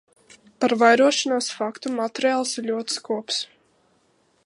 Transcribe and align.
Par 0.63 0.73
vairošanos 0.83 1.51
faktu 1.57 1.93
materiāls 1.99 2.57
ir 2.63 2.69
ļoti 2.71 2.99
skops. 2.99 3.43